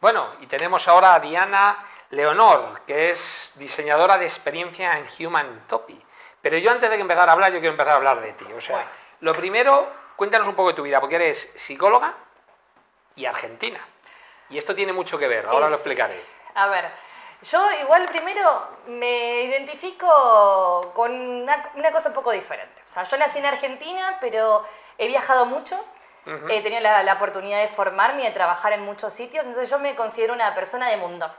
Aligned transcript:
Bueno, 0.00 0.28
y 0.40 0.46
tenemos 0.46 0.86
ahora 0.86 1.14
a 1.14 1.20
Diana 1.20 1.84
Leonor, 2.10 2.82
que 2.86 3.10
es 3.10 3.52
diseñadora 3.56 4.16
de 4.16 4.26
experiencia 4.26 4.98
en 4.98 5.06
Human 5.26 5.64
Topi. 5.68 5.98
Pero 6.40 6.56
yo 6.58 6.70
antes 6.70 6.88
de 6.88 6.96
que 6.96 7.02
empezar 7.02 7.28
a 7.28 7.32
hablar, 7.32 7.52
yo 7.52 7.58
quiero 7.58 7.72
empezar 7.72 7.94
a 7.94 7.96
hablar 7.96 8.20
de 8.20 8.32
ti. 8.32 8.46
O 8.56 8.60
sea, 8.60 8.86
lo 9.20 9.34
primero, 9.34 9.88
cuéntanos 10.16 10.46
un 10.46 10.54
poco 10.54 10.68
de 10.68 10.74
tu 10.74 10.82
vida, 10.82 11.00
porque 11.00 11.16
eres 11.16 11.52
psicóloga 11.56 12.14
y 13.16 13.26
argentina. 13.26 13.80
Y 14.50 14.56
esto 14.56 14.74
tiene 14.74 14.92
mucho 14.92 15.18
que 15.18 15.28
ver, 15.28 15.46
ahora 15.46 15.68
lo 15.68 15.74
explicaré. 15.74 16.22
A 16.54 16.68
ver, 16.68 16.90
yo 17.42 17.70
igual 17.80 18.06
primero 18.06 18.66
me 18.86 19.42
identifico 19.42 20.92
con 20.94 21.12
una, 21.12 21.92
cosa 21.92 22.08
un 22.08 22.14
poco 22.14 22.32
diferente. 22.32 22.82
O 22.86 22.90
sea, 22.90 23.04
yo 23.04 23.16
nací 23.16 23.38
en 23.38 23.46
Argentina, 23.46 24.16
pero 24.20 24.64
he 24.96 25.06
viajado 25.06 25.44
mucho, 25.44 25.84
he 26.50 26.60
tenido 26.60 26.80
la, 26.80 27.12
oportunidad 27.14 27.60
de 27.60 27.68
formarme 27.68 28.22
y 28.22 28.26
de 28.26 28.32
trabajar 28.32 28.72
en 28.72 28.82
muchos 28.82 29.12
sitios, 29.12 29.46
entonces 29.46 29.70
yo 29.70 29.78
me 29.78 29.94
considero 29.94 30.34
una 30.34 30.54
persona 30.54 30.88
de 30.88 30.96
mundo. 30.96 31.30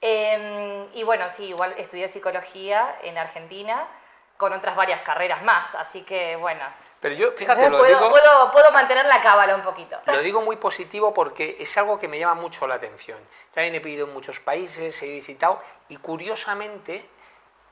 Em, 0.00 0.84
y 0.94 1.02
bueno, 1.04 1.28
sí, 1.28 1.46
igual 1.46 1.74
estudié 1.78 2.08
psicología 2.08 2.96
en 3.02 3.16
Argentina 3.18 3.86
con 4.36 4.52
otras 4.52 4.76
varias 4.76 5.00
carreras 5.02 5.42
más, 5.42 5.74
así 5.74 6.02
que 6.02 6.36
bueno. 6.36 6.64
Pero 7.00 7.14
yo, 7.14 7.32
fíjate, 7.32 7.70
lo 7.70 7.78
puedo, 7.78 7.98
digo, 7.98 8.10
puedo, 8.10 8.50
puedo, 8.50 8.70
mantener 8.72 9.06
la 9.06 9.20
cábala 9.20 9.54
un 9.54 9.62
poquito. 9.62 9.98
Lo 10.06 10.20
digo 10.22 10.42
muy 10.42 10.56
positivo 10.56 11.14
porque 11.14 11.56
es 11.60 11.76
algo 11.78 11.98
que 11.98 12.08
me 12.08 12.18
llama 12.18 12.34
mucho 12.34 12.66
la 12.66 12.74
atención. 12.74 13.18
También 13.54 13.74
he 13.74 13.80
pedido 13.80 14.06
en 14.06 14.12
muchos 14.12 14.40
países, 14.40 15.00
he 15.02 15.06
visitado 15.06 15.62
y 15.88 15.96
curiosamente 15.98 17.08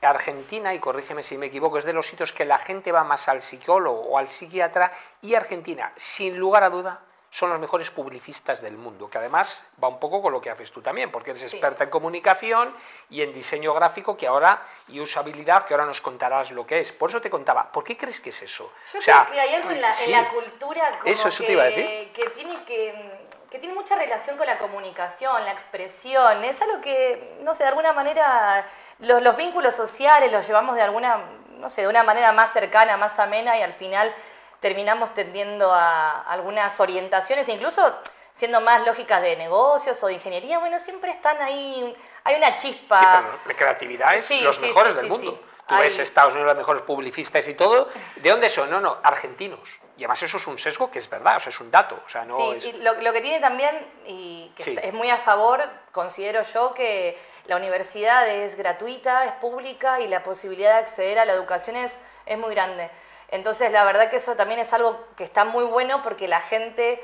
Argentina, 0.05 0.73
y 0.73 0.79
corrígeme 0.79 1.23
si 1.23 1.37
me 1.37 1.47
equivoco, 1.47 1.77
es 1.77 1.85
de 1.85 1.93
los 1.93 2.07
sitios 2.07 2.33
que 2.33 2.45
la 2.45 2.57
gente 2.57 2.91
va 2.91 3.03
más 3.03 3.27
al 3.27 3.41
psicólogo 3.41 4.01
o 4.01 4.17
al 4.17 4.29
psiquiatra 4.29 4.91
y 5.21 5.35
Argentina, 5.35 5.91
sin 5.95 6.37
lugar 6.37 6.63
a 6.63 6.69
duda, 6.69 7.01
son 7.35 7.49
los 7.49 7.59
mejores 7.59 7.91
publicistas 7.91 8.61
del 8.61 8.77
mundo, 8.77 9.09
que 9.09 9.17
además 9.17 9.61
va 9.83 9.89
un 9.89 9.99
poco 9.99 10.21
con 10.21 10.31
lo 10.31 10.39
que 10.39 10.49
haces 10.49 10.71
tú 10.71 10.81
también, 10.81 11.11
porque 11.11 11.31
eres 11.31 11.43
experta 11.43 11.83
en 11.83 11.89
comunicación 11.89 12.73
y 13.09 13.21
en 13.23 13.33
diseño 13.33 13.73
gráfico 13.73 14.15
que 14.15 14.25
ahora 14.25 14.65
y 14.87 15.01
usabilidad 15.01 15.65
que 15.65 15.73
ahora 15.73 15.85
nos 15.85 15.99
contarás 15.99 16.51
lo 16.51 16.65
que 16.65 16.79
es. 16.79 16.93
Por 16.93 17.09
eso 17.09 17.19
te 17.19 17.29
contaba, 17.29 17.69
¿por 17.73 17.83
qué 17.83 17.97
crees 17.97 18.21
que 18.21 18.29
es 18.29 18.41
eso? 18.41 18.71
Yo 18.93 19.01
creo 19.01 19.25
que 19.33 19.39
hay 19.41 19.53
algo 19.53 19.69
en 19.71 19.81
la, 19.81 20.29
cultura 20.29 20.97
como 20.97 21.11
eso, 21.11 21.29
que, 21.29 21.45
te 21.45 21.51
iba 21.51 21.63
a 21.63 21.65
decir. 21.65 22.13
que 22.13 22.29
tiene 22.29 22.63
que 22.63 23.14
que 23.55 23.59
tiene 23.59 23.73
mucha 23.73 23.95
relación 23.95 24.35
con 24.35 24.45
la 24.45 24.57
comunicación, 24.57 25.45
la 25.45 25.53
expresión, 25.53 26.43
es 26.43 26.61
algo 26.61 26.81
que, 26.81 27.37
no 27.39 27.53
sé, 27.53 27.63
de 27.63 27.69
alguna 27.69 27.93
manera 27.93 28.67
los, 28.99 29.23
los 29.23 29.37
vínculos 29.37 29.73
sociales 29.73 30.29
los 30.29 30.45
llevamos 30.45 30.75
de 30.75 30.81
alguna, 30.81 31.23
no 31.51 31.69
sé, 31.69 31.83
de 31.83 31.87
una 31.87 32.03
manera 32.03 32.33
más 32.33 32.51
cercana, 32.51 32.97
más 32.97 33.17
amena 33.17 33.57
y 33.57 33.61
al 33.61 33.71
final 33.71 34.13
terminamos 34.59 35.13
tendiendo 35.13 35.73
a 35.73 36.23
algunas 36.23 36.77
orientaciones, 36.81 37.47
incluso 37.47 37.97
siendo 38.33 38.59
más 38.59 38.85
lógicas 38.85 39.21
de 39.21 39.37
negocios 39.37 40.03
o 40.03 40.07
de 40.07 40.15
ingeniería, 40.15 40.59
bueno, 40.59 40.77
siempre 40.77 41.11
están 41.11 41.41
ahí, 41.41 41.95
hay 42.25 42.35
una 42.35 42.55
chispa. 42.55 42.99
Sí, 42.99 43.05
pero 43.05 43.39
la 43.45 43.53
creatividad 43.53 44.15
es 44.15 44.29
los 44.41 44.59
mejores 44.59 44.97
del 44.97 45.07
mundo. 45.07 45.41
Tú 45.67 45.75
ves 45.75 45.97
Estados 45.97 46.33
Unidos 46.33 46.49
los 46.49 46.57
mejores 46.57 46.81
publicistas 46.83 47.47
y 47.47 47.55
todo. 47.55 47.89
¿De 48.17 48.29
dónde 48.29 48.49
son? 48.49 48.69
No, 48.69 48.79
no, 48.79 48.97
argentinos. 49.01 49.67
Y 49.97 50.03
además 50.03 50.21
eso 50.23 50.37
es 50.37 50.45
un 50.47 50.59
sesgo 50.59 50.91
que 50.91 50.99
es 50.99 51.09
verdad, 51.09 51.37
o 51.37 51.39
sea, 51.39 51.49
es 51.49 51.59
un 51.59 51.71
dato. 51.71 51.97
O 52.05 52.09
sea, 52.09 52.25
no 52.25 52.37
sí, 52.37 52.69
y 52.69 52.71
lo, 52.83 52.93
lo, 53.01 53.13
que 53.13 53.21
tiene 53.21 53.39
también, 53.39 53.75
y 54.05 54.51
que 54.55 54.79
es 54.83 54.93
muy 54.93 55.09
a 55.09 55.17
favor, 55.17 55.63
considero 55.91 56.41
yo 56.41 56.73
que 56.73 57.17
la 57.47 57.55
universidad 57.55 58.27
es 58.27 58.55
gratuita, 58.55 59.25
es 59.25 59.31
pública 59.33 60.01
y 60.01 60.07
la 60.07 60.21
posibilidad 60.23 60.73
de 60.73 60.79
acceder 60.79 61.19
a 61.19 61.25
la 61.25 61.33
educación 61.33 61.75
es, 61.75 62.03
es 62.25 62.37
muy 62.37 62.53
grande. 62.53 62.89
Entonces, 63.29 63.71
la 63.71 63.83
verdad 63.83 64.09
que 64.09 64.17
eso 64.17 64.35
también 64.35 64.59
es 64.59 64.73
algo 64.73 65.07
que 65.15 65.23
está 65.23 65.45
muy 65.45 65.63
bueno 65.63 66.01
porque 66.03 66.27
la 66.27 66.41
gente, 66.41 67.01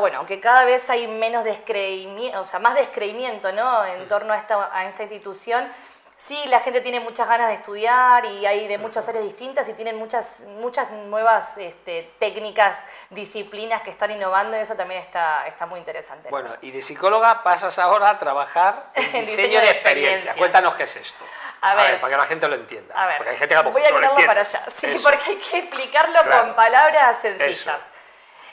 bueno, 0.00 0.18
aunque 0.18 0.40
cada 0.40 0.64
vez 0.64 0.88
hay 0.90 1.06
menos 1.06 1.44
descreimiento, 1.44 2.40
o 2.40 2.44
sea, 2.44 2.58
más 2.58 2.74
descreimiento, 2.74 3.52
¿no? 3.52 3.84
En 3.84 4.08
torno 4.08 4.32
a 4.32 4.36
esta, 4.36 4.70
a 4.72 4.88
esta 4.88 5.02
institución, 5.02 5.68
sí, 6.16 6.40
la 6.46 6.60
gente 6.60 6.80
tiene 6.80 7.00
muchas 7.00 7.28
ganas 7.28 7.48
de 7.48 7.54
estudiar 7.54 8.24
y 8.24 8.46
hay 8.46 8.66
de 8.68 8.78
muchas 8.78 9.08
áreas 9.08 9.24
distintas 9.24 9.68
y 9.68 9.74
tienen 9.74 9.96
muchas, 9.96 10.40
muchas 10.58 10.90
nuevas 10.90 11.58
este, 11.58 12.10
técnicas, 12.18 12.84
disciplinas 13.10 13.82
que 13.82 13.90
están 13.90 14.10
innovando 14.10 14.56
y 14.56 14.60
eso 14.60 14.74
también 14.74 15.00
está, 15.00 15.46
está 15.46 15.66
muy 15.66 15.78
interesante. 15.78 16.30
Bueno, 16.30 16.54
y 16.60 16.70
de 16.70 16.82
psicóloga 16.82 17.42
pasas 17.42 17.78
ahora 17.78 18.10
a 18.10 18.18
trabajar 18.18 18.90
en 18.94 19.24
diseño, 19.24 19.60
de, 19.60 19.70
experiencia. 19.70 20.34
Cuéntanos 20.34 20.74
qué 20.74 20.84
es 20.84 20.96
esto. 20.96 21.24
A 21.60 21.74
ver, 21.76 21.98
para 21.98 22.10
que 22.12 22.16
la 22.18 22.26
gente 22.26 22.46
lo 22.46 22.56
entienda. 22.56 22.94
A 22.94 23.06
ver, 23.06 23.16
porque 23.16 23.30
hay 23.30 23.36
gente 23.38 23.54
que 23.54 23.62
voy 23.62 23.82
a 23.82 23.92
mirarlo 23.92 24.26
para 24.26 24.42
allá. 24.42 24.66
Sí, 24.76 24.96
porque 25.02 25.30
hay 25.30 25.36
que 25.36 25.58
explicarlo 25.58 26.18
con 26.30 26.54
palabras 26.54 27.22
sencillas. 27.22 27.80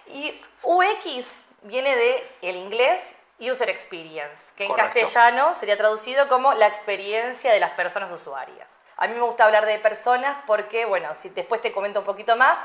Y 0.08 0.42
UX 0.64 1.48
viene 1.64 1.94
de 1.96 2.38
el 2.42 2.56
inglés 2.56 3.18
User 3.42 3.70
Experience, 3.70 4.54
que 4.56 4.66
en 4.66 4.74
castellano 4.74 5.54
sería 5.56 5.76
traducido 5.76 6.28
como 6.28 6.54
la 6.54 6.68
experiencia 6.68 7.52
de 7.52 7.60
las 7.60 7.72
personas 7.72 8.12
usuarias. 8.12 8.78
A 8.98 9.08
mí 9.08 9.16
me 9.16 9.22
gusta 9.22 9.46
hablar 9.46 9.66
de 9.66 9.80
personas 9.80 10.38
porque, 10.46 10.86
bueno, 10.86 11.10
si 11.16 11.30
después 11.30 11.62
te 11.62 11.72
comento 11.72 12.00
un 12.00 12.06
poquito 12.06 12.36
más, 12.36 12.60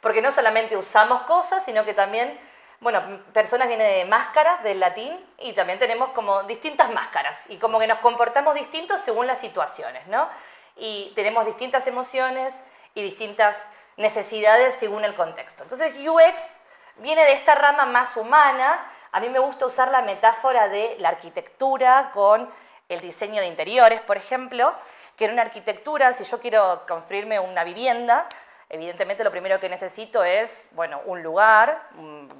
porque 0.00 0.22
no 0.22 0.30
solamente 0.30 0.76
usamos 0.76 1.22
cosas, 1.22 1.64
sino 1.64 1.84
que 1.84 1.94
también 1.94 2.38
bueno, 2.80 3.02
personas 3.34 3.68
viene 3.68 3.84
de 3.84 4.04
máscaras, 4.06 4.62
del 4.62 4.80
latín, 4.80 5.22
y 5.38 5.52
también 5.52 5.78
tenemos 5.78 6.10
como 6.10 6.42
distintas 6.44 6.90
máscaras, 6.90 7.48
y 7.50 7.58
como 7.58 7.78
que 7.78 7.86
nos 7.86 7.98
comportamos 7.98 8.54
distintos 8.54 9.02
según 9.02 9.26
las 9.26 9.38
situaciones, 9.38 10.06
¿no? 10.06 10.28
Y 10.76 11.12
tenemos 11.14 11.44
distintas 11.44 11.86
emociones 11.86 12.62
y 12.94 13.02
distintas 13.02 13.68
necesidades 13.98 14.76
según 14.76 15.04
el 15.04 15.14
contexto. 15.14 15.62
Entonces 15.62 15.94
UX 15.94 16.56
viene 16.96 17.22
de 17.24 17.32
esta 17.32 17.54
rama 17.54 17.84
más 17.84 18.16
humana, 18.16 18.80
a 19.12 19.20
mí 19.20 19.28
me 19.28 19.38
gusta 19.38 19.66
usar 19.66 19.90
la 19.90 20.02
metáfora 20.02 20.68
de 20.68 20.96
la 20.98 21.10
arquitectura 21.10 22.10
con 22.12 22.48
el 22.88 23.00
diseño 23.00 23.40
de 23.40 23.46
interiores, 23.46 24.00
por 24.00 24.16
ejemplo, 24.16 24.72
que 25.16 25.26
en 25.26 25.32
una 25.32 25.42
arquitectura, 25.42 26.12
si 26.12 26.24
yo 26.24 26.40
quiero 26.40 26.84
construirme 26.86 27.38
una 27.38 27.64
vivienda, 27.64 28.26
Evidentemente 28.72 29.24
lo 29.24 29.32
primero 29.32 29.58
que 29.58 29.68
necesito 29.68 30.22
es, 30.22 30.68
bueno, 30.70 31.00
un 31.06 31.24
lugar, 31.24 31.88
un 31.98 32.30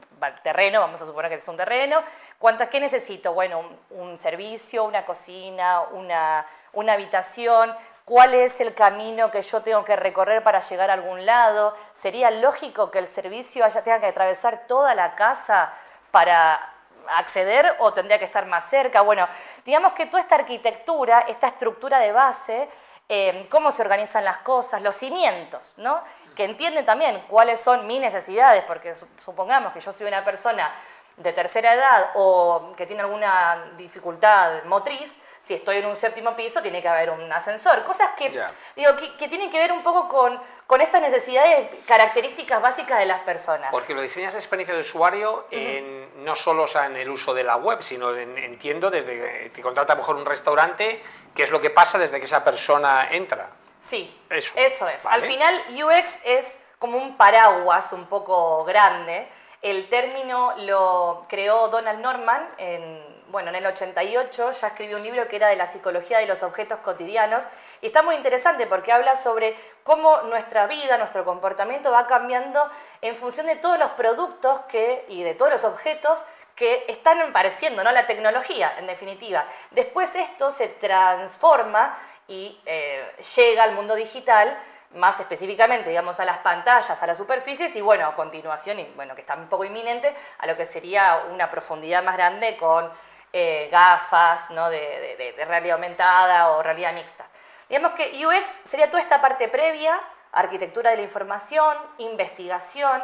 terreno, 0.44 0.80
vamos 0.80 1.03
a 1.03 1.06
suponer 1.06 1.28
que 1.28 1.38
es 1.38 1.48
un 1.48 1.56
terreno. 1.56 2.04
¿Cuántas, 2.38 2.69
¿Qué 2.69 2.78
necesito? 2.78 3.34
Bueno, 3.34 3.64
un, 3.91 4.16
servicio, 4.16 4.84
una 4.84 5.04
cocina, 5.04 5.80
una, 5.91 6.47
una 6.72 6.92
habitación. 6.92 7.75
¿Cuál 8.04 8.34
es 8.34 8.60
el 8.60 8.75
camino 8.75 9.32
que 9.32 9.42
yo 9.42 9.62
tengo 9.62 9.84
que 9.84 9.97
recorrer 9.97 10.44
para 10.44 10.60
llegar 10.60 10.91
a 10.91 10.94
algún 10.94 11.26
lado? 11.26 11.76
¿Sería 11.94 12.30
lógico 12.30 12.92
que 12.92 13.00
el 13.00 13.09
servicio 13.09 13.64
haya, 13.64 13.82
tenga 13.82 13.98
que 13.98 14.06
atravesar 14.06 14.69
toda 14.69 14.94
la 14.94 15.16
casa 15.16 15.72
para 16.10 16.75
acceder 17.09 17.76
o 17.81 17.93
tendría 17.93 18.19
que 18.19 18.25
estar 18.25 18.47
más 18.47 18.69
cerca? 18.69 19.00
Bueno, 19.00 19.28
digamos 19.65 19.93
que 19.93 20.06
toda 20.06 20.22
esta 20.22 20.37
arquitectura, 20.37 21.21
esta 21.28 21.48
estructura 21.48 21.98
de 21.98 22.12
base, 22.12 22.69
eh, 23.09 23.47
cómo 23.50 23.72
se 23.72 23.82
organizan 23.82 24.25
las 24.25 24.38
cosas, 24.38 24.82
los 24.82 24.94
cimientos, 24.94 25.75
¿no? 25.78 26.03
que 26.34 26.44
entienden 26.44 26.84
también 26.84 27.25
cuáles 27.28 27.60
son 27.60 27.87
mis 27.87 28.00
necesidades, 28.00 28.65
porque 28.65 28.94
supongamos 29.25 29.72
que 29.72 29.81
yo 29.81 29.93
soy 29.93 30.06
una 30.06 30.25
persona 30.25 30.72
de 31.16 31.32
tercera 31.32 31.75
edad 31.75 32.10
o 32.15 32.72
que 32.77 32.87
tiene 32.87 33.03
alguna 33.03 33.72
dificultad 33.77 34.65
motriz, 34.65 35.19
si 35.41 35.54
estoy 35.54 35.78
en 35.78 35.87
un 35.87 35.97
séptimo 35.97 36.34
piso 36.34 36.62
tiene 36.62 36.81
que 36.81 36.88
haber 36.88 37.10
un 37.10 37.31
ascensor. 37.31 37.82
Cosas 37.82 38.10
que, 38.16 38.31
digo, 38.77 38.91
que, 39.19 39.28
tienen 39.28 39.50
que 39.50 39.59
ver 39.59 39.72
un 39.72 39.82
poco 39.82 40.09
con, 40.09 40.41
con, 40.66 40.81
estas 40.81 41.03
necesidades, 41.03 41.69
características 41.87 42.62
básicas 42.62 42.98
de 42.98 43.06
las 43.06 43.21
personas. 43.21 43.71
Porque 43.71 43.94
lo 43.94 44.00
diseñas 44.00 44.34
experiencia 44.34 44.75
de 44.75 44.81
usuario 44.81 45.47
en, 45.50 45.99
no 46.20 46.36
solo 46.36 46.66
en 46.86 46.97
el 46.97 47.10
uso 47.10 47.34
de 47.34 47.44
la 47.44 47.56
web, 47.56 47.82
sino 47.82 48.14
entiendo 48.14 48.91
desde 48.91 49.50
que 49.53 49.62
contrata 49.62 49.94
mejor 49.94 50.16
un 50.16 50.25
restaurante, 50.25 51.03
qué 51.34 51.42
es 51.42 51.50
lo 51.50 51.60
que 51.60 51.70
pasa 51.70 51.98
desde 51.98 52.19
que 52.19 52.26
esa 52.26 52.44
persona 52.44 53.08
entra. 53.10 53.50
Sí, 53.81 54.14
eso, 54.28 54.88
es. 54.88 55.06
Al 55.06 55.22
final 55.22 55.54
UX 55.70 56.19
es 56.25 56.60
como 56.78 56.98
un 56.98 57.16
paraguas 57.16 57.92
un 57.92 58.06
poco 58.06 58.64
grande. 58.64 59.28
El 59.62 59.88
término 59.88 60.54
lo 60.59 61.26
creó 61.28 61.69
Donald 61.69 62.00
Norman 62.00 62.48
en, 62.59 63.19
bueno, 63.30 63.50
en 63.50 63.56
el 63.56 63.66
88, 63.66 64.50
ya 64.53 64.66
escribió 64.66 64.97
un 64.97 65.03
libro 65.03 65.28
que 65.28 65.36
era 65.36 65.48
de 65.48 65.56
la 65.56 65.66
psicología 65.66 66.18
de 66.18 66.27
los 66.27 66.42
objetos 66.42 66.80
cotidianos 66.80 67.48
y 67.80 67.86
está 67.86 68.03
muy 68.03 68.16
interesante 68.16 68.66
porque 68.66 68.92
habla 68.92 69.16
sobre 69.16 69.56
cómo 69.84 70.22
nuestra 70.22 70.66
vida, 70.66 70.98
nuestro 70.98 71.24
comportamiento 71.24 71.91
va 71.91 72.06
cambiando 72.06 72.68
en 73.00 73.16
función 73.16 73.47
de 73.47 73.56
todos 73.56 73.78
los 73.78 73.91
productos 73.91 74.60
que, 74.62 75.04
y 75.09 75.22
de 75.22 75.34
todos 75.34 75.53
los 75.53 75.65
objetos 75.65 76.24
que 76.54 76.84
están 76.88 77.21
apareciendo, 77.21 77.82
¿no? 77.82 77.92
La 77.92 78.06
tecnología, 78.06 78.74
en 78.78 78.86
definitiva. 78.86 79.47
Después 79.71 80.15
esto 80.15 80.50
se 80.50 80.68
transforma 80.68 81.97
y 82.28 82.60
eh, 82.66 83.15
llega 83.36 83.62
al 83.62 83.72
mundo 83.72 83.94
digital, 83.94 84.59
más 84.94 85.18
específicamente, 85.21 85.88
digamos, 85.88 86.21
a 86.21 86.24
las 86.24 86.38
pantallas, 86.38 87.03
a 87.03 87.06
las 87.06 87.16
superficies 87.16 87.74
y, 87.77 87.80
bueno, 87.80 88.06
a 88.06 88.15
continuación, 88.15 88.80
y 88.80 88.92
bueno, 88.97 89.15
que 89.15 89.21
está 89.21 89.36
un 89.36 89.48
poco 89.48 89.65
inminente, 89.65 90.15
a 90.38 90.47
lo 90.47 90.56
que 90.56 90.66
sería 90.66 91.22
una 91.32 91.48
profundidad 91.48 92.03
más 92.03 92.16
grande 92.16 92.56
con 92.56 92.91
eh, 93.32 93.68
gafas, 93.71 94.50
¿no? 94.50 94.68
De, 94.71 95.34
realidad 95.47 95.74
aumentada 95.74 96.50
o 96.50 96.62
realidad 96.62 96.92
mixta. 96.92 97.24
Digamos 97.68 97.92
que 97.92 98.27
UX 98.27 98.60
sería 98.65 98.91
toda 98.91 99.03
esta 99.03 99.21
parte 99.21 99.48
previa, 99.48 100.00
arquitectura 100.32 100.91
de 100.91 100.97
la 100.97 101.03
información, 101.03 101.77
investigación, 101.98 103.03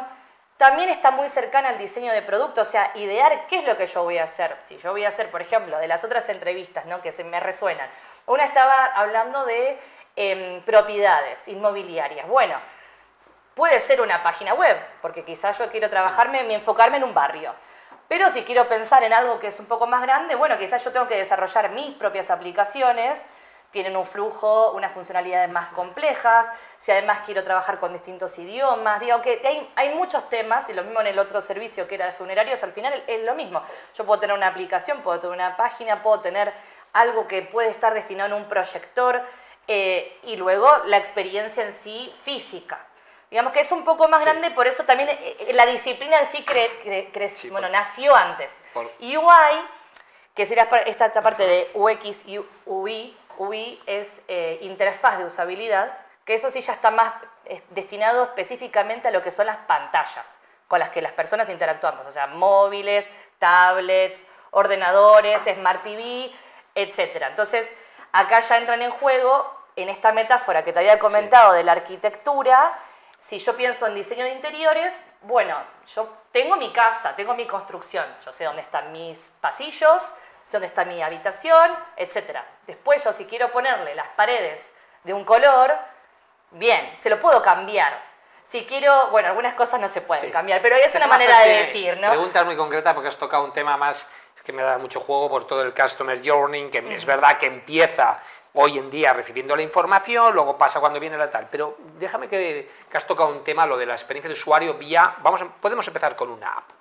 también 0.57 0.89
está 0.89 1.11
muy 1.11 1.29
cercana 1.29 1.69
al 1.69 1.77
diseño 1.77 2.11
de 2.11 2.23
producto, 2.23 2.61
o 2.61 2.65
sea, 2.65 2.91
idear 2.95 3.47
qué 3.47 3.59
es 3.59 3.65
lo 3.65 3.77
que 3.77 3.85
yo 3.85 4.03
voy 4.03 4.17
a 4.17 4.23
hacer. 4.23 4.57
Si 4.63 4.77
yo 4.79 4.91
voy 4.91 5.05
a 5.05 5.09
hacer, 5.09 5.29
por 5.29 5.41
ejemplo, 5.41 5.77
de 5.77 5.87
las 5.87 6.03
otras 6.03 6.27
entrevistas 6.29 6.85
¿no? 6.85 7.01
que 7.01 7.11
se 7.11 7.23
me 7.23 7.39
resuenan, 7.39 7.87
una 8.25 8.43
estaba 8.43 8.85
hablando 8.85 9.45
de 9.45 9.79
em, 10.15 10.61
propiedades 10.63 11.47
inmobiliarias. 11.47 12.27
Bueno, 12.27 12.59
puede 13.53 13.79
ser 13.79 14.01
una 14.01 14.23
página 14.23 14.55
web, 14.55 14.77
porque 15.01 15.23
quizás 15.23 15.57
yo 15.59 15.69
quiero 15.69 15.89
trabajarme, 15.89 16.51
enfocarme 16.53 16.97
en 16.97 17.03
un 17.03 17.13
barrio. 17.13 17.53
Pero 18.07 18.31
si 18.31 18.43
quiero 18.43 18.67
pensar 18.67 19.03
en 19.03 19.13
algo 19.13 19.39
que 19.39 19.47
es 19.47 19.59
un 19.59 19.65
poco 19.65 19.87
más 19.87 20.01
grande, 20.01 20.35
bueno, 20.35 20.57
quizás 20.57 20.83
yo 20.83 20.91
tengo 20.91 21.07
que 21.07 21.17
desarrollar 21.17 21.71
mis 21.71 21.95
propias 21.95 22.29
aplicaciones 22.29 23.27
tienen 23.71 23.97
un 23.97 24.05
flujo, 24.05 24.71
unas 24.71 24.91
funcionalidades 24.91 25.49
más 25.49 25.67
complejas, 25.69 26.47
si 26.77 26.91
además 26.91 27.19
quiero 27.25 27.43
trabajar 27.43 27.79
con 27.79 27.91
distintos 27.91 28.37
idiomas, 28.39 28.99
digo 28.99 29.21
que 29.21 29.69
hay, 29.75 29.89
muchos 29.89 30.29
temas, 30.29 30.69
y 30.69 30.73
lo 30.73 30.83
mismo 30.83 31.01
en 31.01 31.07
el 31.07 31.19
otro 31.19 31.41
servicio 31.41 31.87
que 31.87 31.95
era 31.95 32.05
de 32.05 32.13
funerarios, 32.13 32.63
al 32.63 32.71
final 32.71 33.03
es 33.07 33.23
lo 33.23 33.35
mismo. 33.35 33.61
Yo 33.93 34.05
puedo 34.05 34.19
tener 34.19 34.35
una 34.35 34.47
aplicación, 34.47 35.01
puedo 35.01 35.19
tener 35.19 35.35
una 35.35 35.57
página, 35.57 36.01
puedo 36.01 36.21
tener 36.21 36.53
algo 36.93 37.27
que 37.27 37.41
puede 37.41 37.69
estar 37.69 37.93
destinado 37.93 38.33
en 38.33 38.41
un 38.41 38.47
proyector, 38.47 39.21
eh, 39.67 40.17
y 40.23 40.37
luego 40.37 40.69
la 40.85 40.97
experiencia 40.97 41.63
en 41.63 41.73
sí 41.73 42.13
física. 42.23 42.79
Digamos 43.29 43.51
que 43.51 43.59
es 43.59 43.71
un 43.71 43.83
poco 43.83 44.07
más 44.07 44.21
grande, 44.21 44.51
por 44.51 44.67
eso 44.67 44.83
también 44.83 45.09
eh, 45.09 45.35
eh, 45.39 45.53
la 45.53 45.65
disciplina 45.65 46.17
en 46.19 47.29
sí, 47.29 47.49
bueno, 47.49 47.67
nació 47.67 48.15
antes. 48.15 48.57
Y 48.99 49.17
UI, 49.17 49.25
que 50.33 50.45
sería 50.45 50.63
esta, 50.63 51.05
esta 51.05 51.21
parte 51.21 51.45
de 51.45 51.71
UX 51.73 52.25
y 52.25 52.39
UI, 52.65 53.17
UI 53.37 53.81
es 53.85 54.21
eh, 54.27 54.59
interfaz 54.61 55.17
de 55.17 55.25
usabilidad, 55.25 55.97
que 56.23 56.35
eso 56.35 56.49
sí 56.51 56.61
ya 56.61 56.73
está 56.73 56.91
más 56.91 57.13
destinado 57.69 58.25
específicamente 58.25 59.07
a 59.07 59.11
lo 59.11 59.23
que 59.23 59.31
son 59.31 59.45
las 59.45 59.57
pantallas 59.57 60.37
con 60.67 60.79
las 60.79 60.89
que 60.89 61.01
las 61.01 61.13
personas 61.13 61.49
interactuamos, 61.49 62.05
o 62.05 62.11
sea, 62.11 62.27
móviles, 62.27 63.07
tablets, 63.39 64.21
ordenadores, 64.51 65.41
Smart 65.43 65.83
TV, 65.83 66.31
etc. 66.75 67.23
Entonces, 67.27 67.71
acá 68.11 68.39
ya 68.41 68.57
entran 68.57 68.81
en 68.81 68.91
juego, 68.91 69.53
en 69.75 69.89
esta 69.89 70.11
metáfora 70.11 70.63
que 70.63 70.73
te 70.73 70.79
había 70.79 70.99
comentado 70.99 71.53
de 71.53 71.63
la 71.63 71.73
arquitectura, 71.73 72.77
si 73.19 73.39
yo 73.39 73.55
pienso 73.55 73.87
en 73.87 73.95
diseño 73.95 74.23
de 74.23 74.31
interiores, 74.31 74.97
bueno, 75.21 75.55
yo 75.93 76.09
tengo 76.31 76.55
mi 76.55 76.71
casa, 76.71 77.15
tengo 77.15 77.33
mi 77.33 77.45
construcción, 77.45 78.05
yo 78.25 78.31
sé 78.31 78.45
dónde 78.45 78.61
están 78.61 78.91
mis 78.91 79.31
pasillos, 79.41 80.13
dónde 80.51 80.67
está 80.67 80.85
mi 80.85 81.01
habitación, 81.01 81.71
etc. 81.97 82.39
Después 82.65 83.03
yo 83.03 83.11
si 83.13 83.25
quiero 83.25 83.51
ponerle 83.51 83.95
las 83.95 84.07
paredes 84.09 84.71
de 85.03 85.13
un 85.13 85.25
color, 85.25 85.73
bien, 86.51 86.95
se 86.99 87.09
lo 87.09 87.19
puedo 87.19 87.41
cambiar. 87.41 88.07
Si 88.43 88.65
quiero, 88.65 89.07
bueno, 89.07 89.27
algunas 89.27 89.55
cosas 89.55 89.79
no 89.81 89.89
se 89.89 89.99
pueden 89.99 90.31
cambiar, 90.31 90.61
pero 90.61 90.77
es, 90.77 90.95
una 90.95 91.07
manera 91.07 91.41
de 91.41 91.65
decir, 91.65 91.97
¿no? 91.99 92.09
Preguntas 92.09 92.45
muy 92.45 92.55
concretas 92.55 92.93
porque 92.93 93.09
has 93.09 93.17
tocado 93.17 93.43
un 93.43 93.51
tema 93.51 93.75
más 93.75 94.07
que 94.47 94.53
me 94.53 94.63
da 94.63 94.77
mucho 94.77 95.01
juego 95.01 95.29
por 95.29 95.45
todo 95.45 95.61
el 95.61 95.73
Customer 95.73 96.17
Journey, 96.23 96.69
que 96.69 96.95
es 96.95 97.05
verdad 97.05 97.37
que 97.37 97.47
empieza 97.47 98.17
hoy 98.53 98.77
en 98.77 98.89
día 98.89 99.13
recibiendo 99.13 99.55
la 99.55 99.61
información, 99.61 100.33
luego 100.33 100.57
pasa 100.57 100.79
cuando 100.79 100.99
viene 100.99 101.17
la 101.17 101.29
tal. 101.29 101.47
Pero 101.49 101.77
déjame 101.95 102.27
que, 102.27 102.69
has 102.93 103.05
tocado 103.05 103.29
un 103.29 103.43
tema, 103.43 103.65
lo 103.65 103.77
de 103.77 103.85
la 103.85 103.93
experiencia 103.93 104.27
de 104.27 104.33
usuario 104.33 104.73
vía, 104.75 105.15
vamos, 105.19 105.43
podemos 105.61 105.87
empezar 105.87 106.15
con 106.15 106.29
una 106.29 106.51
app. 106.51 106.71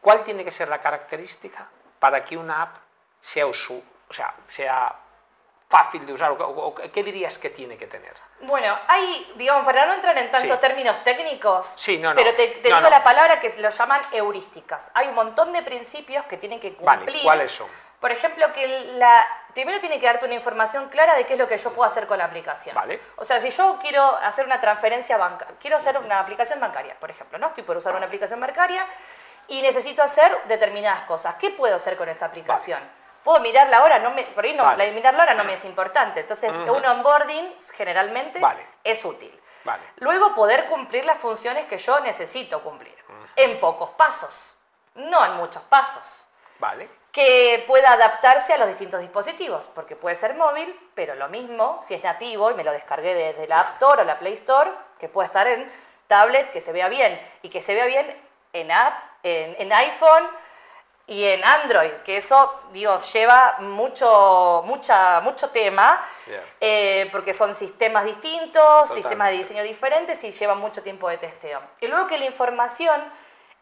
¿Cuál 0.00 0.22
tiene 0.22 0.44
que 0.44 0.50
ser 0.50 0.68
la 0.68 0.82
característica 0.82 1.66
para 1.98 2.22
que 2.22 2.36
una 2.36 2.60
app 2.60 2.76
sea, 3.20 3.46
o 3.46 3.54
sea, 3.54 4.34
sea 4.48 4.94
fácil 5.66 6.04
de 6.04 6.12
usar? 6.12 6.36
O, 6.38 6.74
¿Qué 6.74 7.02
dirías 7.02 7.38
que 7.38 7.48
tiene 7.48 7.78
que 7.78 7.86
tener? 7.86 8.12
Bueno, 8.42 8.76
hay, 8.86 9.32
digamos, 9.36 9.64
para 9.64 9.86
no 9.86 9.94
entrar 9.94 10.18
en 10.18 10.30
tantos 10.30 10.60
términos 10.60 11.02
técnicos, 11.02 11.74
sí, 11.78 11.96
no, 11.96 12.14
pero 12.14 12.34
te, 12.34 12.60
digo 12.62 12.80
la 12.80 13.02
palabra 13.02 13.40
que 13.40 13.50
lo 13.58 13.70
llaman 13.70 14.02
heurísticas. 14.12 14.90
Hay 14.92 15.08
un 15.08 15.14
montón 15.14 15.52
de 15.54 15.62
principios 15.62 16.26
que 16.26 16.36
tienen 16.36 16.60
que 16.60 16.74
cumplir. 16.74 17.06
Vale, 17.06 17.22
¿cuáles 17.22 17.52
son? 17.52 17.68
Por 18.04 18.12
ejemplo, 18.12 18.52
que 18.52 18.68
la, 18.98 19.26
primero 19.54 19.80
tiene 19.80 19.98
que 19.98 20.04
darte 20.04 20.26
una 20.26 20.34
información 20.34 20.90
clara 20.90 21.14
de 21.14 21.24
qué 21.24 21.32
es 21.32 21.38
lo 21.38 21.48
que 21.48 21.56
yo 21.56 21.72
puedo 21.72 21.90
hacer 21.90 22.06
con 22.06 22.18
la 22.18 22.26
aplicación. 22.26 22.74
Vale. 22.74 23.00
O 23.16 23.24
sea, 23.24 23.40
si 23.40 23.48
yo 23.48 23.78
quiero 23.80 24.04
hacer 24.18 24.44
una 24.44 24.60
transferencia 24.60 25.16
bancaria, 25.16 25.54
quiero 25.58 25.78
hacer 25.78 25.96
una 25.96 26.18
aplicación 26.18 26.60
bancaria, 26.60 27.00
por 27.00 27.10
ejemplo, 27.10 27.38
¿no? 27.38 27.46
Estoy 27.46 27.62
por 27.62 27.78
usar 27.78 27.96
una 27.96 28.04
aplicación 28.04 28.38
bancaria 28.40 28.86
y 29.48 29.62
necesito 29.62 30.02
hacer 30.02 30.36
determinadas 30.48 31.04
cosas. 31.04 31.36
¿Qué 31.36 31.48
puedo 31.48 31.76
hacer 31.76 31.96
con 31.96 32.10
esa 32.10 32.26
aplicación? 32.26 32.78
puedo 33.24 33.40
mirarla 33.40 33.78
ahora, 33.78 33.98
no 34.00 34.10
me, 34.10 34.24
por 34.24 34.44
ahí 34.44 34.52
no, 34.52 34.64
la, 34.76 34.84
mirarla 34.84 35.22
ahora 35.22 35.34
no 35.34 35.44
me 35.44 35.54
es 35.54 35.64
importante. 35.64 36.20
Entonces, 36.20 36.50
un 36.50 36.84
onboarding 36.84 37.56
generalmente 37.74 38.38
es 38.84 39.02
útil. 39.02 39.32
Luego, 39.96 40.34
poder 40.34 40.66
cumplir 40.66 41.06
las 41.06 41.16
funciones 41.16 41.64
que 41.64 41.78
yo 41.78 42.00
necesito 42.00 42.62
cumplir, 42.62 43.02
en 43.34 43.58
pocos 43.60 43.88
pasos, 43.92 44.54
no 44.94 45.24
en 45.24 45.36
muchos 45.36 45.62
pasos. 45.62 46.28
Vale. 46.58 47.03
Que 47.14 47.64
pueda 47.66 47.92
adaptarse 47.92 48.52
a 48.52 48.58
los 48.58 48.68
distintos 48.68 49.00
dispositivos, 49.00 49.70
porque 49.74 49.96
puede 49.96 50.16
ser 50.16 50.34
móvil, 50.34 50.78
pero 50.94 51.14
lo 51.14 51.30
mismo 51.30 51.78
si 51.80 51.94
es 51.94 52.04
nativo 52.04 52.50
y 52.50 52.54
me 52.54 52.64
lo 52.64 52.72
descargué 52.72 53.14
desde 53.14 53.48
la 53.48 53.60
App 53.60 53.70
Store 53.70 54.02
o 54.02 54.04
la 54.04 54.18
Play 54.18 54.34
Store, 54.34 54.70
que 54.98 55.08
pueda 55.08 55.26
estar 55.26 55.46
en 55.46 55.70
tablet, 56.08 56.52
que 56.52 56.60
se 56.60 56.72
vea 56.72 56.88
bien, 56.88 57.18
y 57.40 57.48
que 57.48 57.62
se 57.62 57.74
vea 57.74 57.86
bien 57.86 58.14
en 58.52 58.70
app, 58.70 58.94
en, 59.22 59.56
en 59.58 59.72
iPhone, 59.72 60.28
y 61.06 61.24
en 61.24 61.44
Android, 61.44 61.90
que 62.04 62.16
eso, 62.16 62.62
Dios, 62.72 63.12
lleva 63.12 63.56
mucho, 63.60 64.62
mucha, 64.64 65.20
mucho 65.20 65.50
tema, 65.50 66.02
eh, 66.60 67.10
porque 67.12 67.34
son 67.34 67.54
sistemas 67.54 68.04
distintos, 68.04 68.88
sistemas 68.88 69.30
de 69.30 69.36
diseño 69.36 69.62
diferentes 69.62 70.24
y 70.24 70.32
lleva 70.32 70.54
mucho 70.54 70.82
tiempo 70.82 71.10
de 71.10 71.18
testeo. 71.18 71.60
Y 71.82 71.88
luego 71.88 72.06
que 72.06 72.16
la 72.16 72.24
información, 72.24 73.02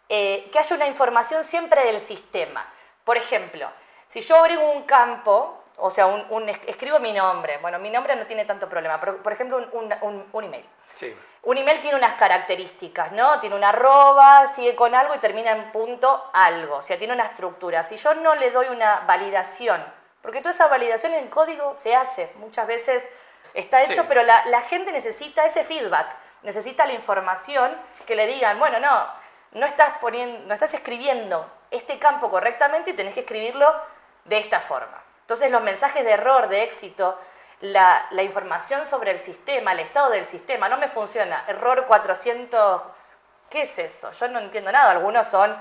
eh, 0.09 0.49
que 0.53 0.59
haya 0.61 0.77
una 0.77 0.87
información 0.87 1.43
siempre 1.43 1.85
del 1.85 2.01
sistema. 2.01 2.65
Por 3.05 3.17
ejemplo, 3.17 3.71
si 4.09 4.21
yo 4.21 4.37
agrego 4.37 4.71
un 4.71 4.83
campo, 4.85 5.65
o 5.79 5.91
sea, 5.91 6.07
un, 6.07 6.49
escribo 6.49 6.99
mi 6.99 7.13
nombre, 7.13 7.59
bueno, 7.59 7.79
mi 7.79 7.91
nombre 7.91 8.15
no 8.17 8.27
tiene 8.27 8.45
tanto 8.45 8.69
problema, 8.69 9.01
pero 9.01 9.23
por 9.23 9.33
ejemplo 9.33 9.59
un, 9.73 10.25
un 10.33 10.45
email. 10.45 10.65
Sí. 10.97 11.15
Un 11.45 11.59
email 11.59 11.81
tiene 11.81 11.97
unas 11.97 12.13
características, 12.13 13.11
¿no? 13.13 13.41
Tiene 13.41 13.57
una 13.57 13.71
arroba, 13.71 14.47
sigue 14.55 14.77
con 14.77 14.95
algo 14.95 15.15
y 15.15 15.19
termina 15.19 15.51
en 15.51 15.73
punto 15.73 16.31
algo. 16.33 16.77
O 16.77 16.83
sea, 16.83 16.97
tiene 16.97 17.15
una 17.15 17.25
estructura. 17.25 17.83
Si 17.83 17.97
yo 17.97 18.15
no 18.15 18.37
le 18.37 18.53
doy 18.53 18.69
una 18.69 19.01
validación, 19.01 19.85
porque 20.21 20.39
toda 20.39 20.53
esa 20.53 20.69
validación 20.69 21.13
en 21.15 21.27
código 21.29 21.75
se 21.75 21.97
hace, 21.97 22.31
muchas 22.37 22.69
veces 22.69 23.11
está 23.55 23.83
hecho, 23.83 24.05
pero 24.07 24.23
la, 24.23 24.61
gente 24.69 24.93
necesita 24.93 25.45
ese 25.45 25.65
feedback, 25.65 26.15
necesita 26.43 26.87
la 26.87 26.93
información 26.93 27.77
que 28.07 28.15
le 28.15 28.29
digan, 28.29 28.61
bueno, 28.61 28.79
no, 28.79 29.07
no 29.53 29.67
estás, 29.67 29.99
poniendo, 30.01 30.47
no 30.47 30.55
estás 30.55 30.73
escribiendo 30.75 31.51
este 31.73 31.99
campo 31.99 32.31
correctamente 32.31 32.91
y 32.91 32.95
tenés 32.95 33.15
que 33.15 33.21
escribirlo 33.21 33.67
de 34.25 34.39
esta 34.39 34.61
forma. 34.61 35.03
Entonces 35.23 35.51
los 35.51 35.63
mensajes 35.63 36.05
de 36.05 36.13
error, 36.13 36.49
de 36.49 36.63
éxito, 36.63 37.19
la, 37.63 38.09
información 38.23 38.87
sobre 38.87 39.13
el 39.13 39.19
sistema, 39.19 39.73
el 39.73 39.81
estado 39.81 40.11
del 40.11 40.27
sistema, 40.27 40.69
no 40.69 40.77
me 40.77 40.89
funciona. 40.89 41.45
Error 41.49 41.87
400, 41.87 42.83
¿qué 43.49 43.63
es 43.63 43.79
eso? 43.79 44.11
Yo 44.13 44.29
no 44.29 44.41
entiendo 44.41 44.71
nada. 44.73 44.91
Algunos 44.91 45.27
son 45.27 45.57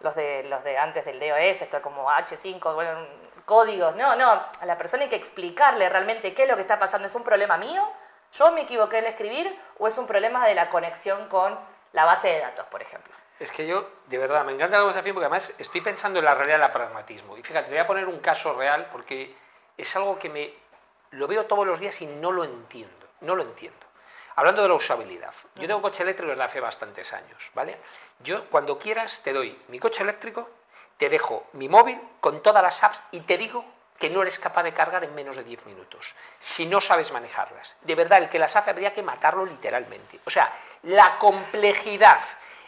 los 0.00 0.14
de, 0.14 0.44
los 0.44 0.62
de 0.64 0.76
antes 0.76 1.04
del 1.04 1.20
DOS, 1.20 1.62
esto 1.62 1.80
como 1.80 2.10
H5, 2.10 2.74
bueno, 2.74 3.06
códigos. 3.44 3.94
No, 3.96 4.16
no, 4.16 4.30
a 4.30 4.66
la 4.66 4.76
persona 4.76 5.04
hay 5.04 5.08
que 5.08 5.16
explicarle 5.16 5.88
realmente 5.88 6.34
qué 6.34 6.42
es 6.42 6.48
lo 6.48 6.56
que 6.56 6.62
está 6.62 6.78
pasando. 6.78 7.08
¿Es 7.08 7.14
un 7.14 7.24
problema 7.24 7.56
mío? 7.56 7.88
¿Yo 8.32 8.50
me 8.50 8.62
equivoqué 8.62 8.98
en 8.98 9.06
escribir? 9.06 9.58
¿O 9.78 9.86
es 9.86 9.96
un 9.96 10.06
problema 10.06 10.44
de 10.46 10.54
la 10.54 10.68
conexión 10.68 11.28
con 11.28 11.56
la 11.92 12.04
base 12.04 12.28
de 12.28 12.40
datos, 12.40 12.66
por 12.66 12.82
ejemplo? 12.82 13.14
Es 13.38 13.50
que 13.50 13.66
yo, 13.66 13.88
de 14.06 14.18
verdad, 14.18 14.44
me 14.44 14.52
encanta 14.52 14.76
la 14.76 14.82
conversación 14.82 15.14
porque 15.14 15.26
además 15.26 15.54
estoy 15.58 15.80
pensando 15.80 16.18
en 16.20 16.24
la 16.24 16.34
realidad 16.34 16.60
del 16.60 16.70
pragmatismo. 16.70 17.36
Y 17.36 17.42
fíjate, 17.42 17.66
te 17.66 17.72
voy 17.72 17.80
a 17.80 17.86
poner 17.86 18.06
un 18.06 18.20
caso 18.20 18.54
real 18.54 18.88
porque 18.92 19.34
es 19.76 19.96
algo 19.96 20.18
que 20.18 20.28
me 20.28 20.54
lo 21.10 21.26
veo 21.26 21.46
todos 21.46 21.66
los 21.66 21.80
días 21.80 22.00
y 22.02 22.06
no 22.06 22.30
lo 22.32 22.44
entiendo, 22.44 23.08
no 23.20 23.34
lo 23.34 23.42
entiendo. 23.42 23.78
Hablando 24.36 24.62
de 24.62 24.68
la 24.68 24.74
usabilidad, 24.74 25.32
yo 25.54 25.66
tengo 25.66 25.80
coche 25.82 26.02
eléctrico 26.02 26.30
desde 26.30 26.42
hace 26.42 26.60
bastantes 26.60 27.12
años, 27.12 27.50
¿vale? 27.54 27.76
Yo 28.18 28.48
cuando 28.50 28.78
quieras 28.78 29.22
te 29.22 29.32
doy 29.32 29.56
mi 29.68 29.78
coche 29.78 30.02
eléctrico, 30.02 30.50
te 30.96 31.08
dejo 31.08 31.46
mi 31.52 31.68
móvil 31.68 32.00
con 32.20 32.42
todas 32.42 32.62
las 32.62 32.82
apps 32.82 33.00
y 33.12 33.20
te 33.20 33.38
digo 33.38 33.64
que 33.98 34.10
no 34.10 34.22
eres 34.22 34.40
capaz 34.40 34.64
de 34.64 34.74
cargar 34.74 35.04
en 35.04 35.14
menos 35.14 35.36
de 35.36 35.44
10 35.44 35.66
minutos, 35.66 36.14
si 36.40 36.66
no 36.66 36.80
sabes 36.80 37.12
manejarlas. 37.12 37.76
De 37.82 37.94
verdad, 37.94 38.18
el 38.18 38.28
que 38.28 38.40
las 38.40 38.56
hace 38.56 38.70
habría 38.70 38.92
que 38.92 39.02
matarlo 39.02 39.46
literalmente. 39.46 40.18
O 40.24 40.30
sea, 40.30 40.52
la 40.82 41.16
complejidad 41.18 42.18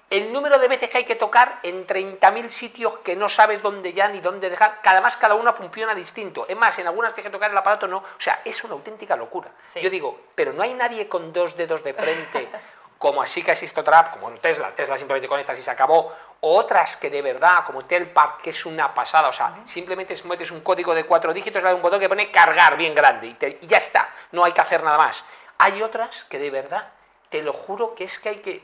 el 0.09 0.33
número 0.33 0.59
de 0.59 0.69
veces 0.69 0.89
que 0.89 0.99
hay 0.99 1.05
que 1.05 1.17
tocar 1.17 1.59
en 1.65 1.87
30.000 1.87 2.47
sitios 2.49 2.99
que 2.99 3.17
no 3.17 3.29
sabes 3.29 3.61
dónde 3.61 3.93
ya 3.93 4.07
ni 4.07 4.21
dónde 4.21 4.49
dejar, 4.49 4.81
cada 4.81 5.01
más 5.01 5.17
cada 5.17 5.35
una 5.35 5.53
funciona 5.53 5.95
distinto. 5.95 6.47
Es 6.49 6.57
más, 6.57 6.79
en 6.79 6.87
algunas 6.87 7.13
tienes 7.13 7.31
que 7.31 7.37
tocar 7.37 7.51
el 7.51 7.57
aparato, 7.57 7.89
no. 7.89 7.99
O 7.99 8.05
sea, 8.21 8.41
es 8.45 8.63
una 8.63 8.75
auténtica 8.75 9.17
locura. 9.17 9.51
Yo 9.75 9.91
digo, 9.91 10.21
pero 10.35 10.53
no 10.53 10.63
hay 10.63 10.75
nadie 10.75 11.09
con 11.09 11.33
dos 11.33 11.57
dedos 11.57 11.83
de 11.83 11.93
frente, 11.93 12.49
como 12.99 13.21
así 13.21 13.43
que 13.43 13.51
existe 13.51 13.81
otra 13.81 13.99
app, 13.99 14.13
como 14.13 14.31
en 14.31 14.39
Tesla. 14.39 14.73
Tesla 14.77 14.97
simplemente 14.97 15.27
conectas 15.27 15.59
y 15.59 15.63
se 15.63 15.73
acabó. 15.73 16.15
O 16.39 16.57
otras 16.57 16.97
que 16.97 17.11
de 17.11 17.21
verdad, 17.23 17.65
como 17.65 17.85
Telpark, 17.85 18.43
que 18.43 18.51
es 18.51 18.65
una 18.65 18.95
pasada. 18.95 19.29
O 19.29 19.33
sea, 19.33 19.57
simplemente 19.65 20.15
metes 20.25 20.53
un 20.53 20.61
código 20.61 20.95
de 20.95 21.05
cuatro 21.05 21.35
dígitos, 21.35 21.61
le 21.61 21.69
das 21.69 21.77
un 21.77 21.83
botón 21.83 21.99
que 21.99 22.09
pone 22.09 22.31
cargar 22.31 22.77
bien 22.77 22.95
grande 22.95 23.27
y, 23.27 23.65
y 23.65 23.67
ya 23.67 23.79
está. 23.79 24.09
No 24.31 24.45
hay 24.45 24.53
que 24.53 24.61
hacer 24.61 24.85
nada 24.85 24.99
más. 24.99 25.25
Hay 25.59 25.83
otras 25.83 26.25
que 26.27 26.39
de 26.39 26.51
verdad 26.51 26.93
te 27.31 27.43
lo 27.43 27.53
juro 27.53 27.95
que 27.95 28.05
es 28.05 28.19
que 28.19 28.29
hay 28.29 28.37
que. 28.37 28.63